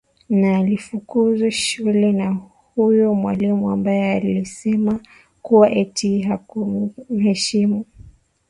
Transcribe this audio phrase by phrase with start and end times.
[0.29, 2.37] Na alifukuzwa shule na
[2.75, 4.99] huyo mwalimu ambaye alisema
[5.41, 7.85] kuwa eti hakumheshimu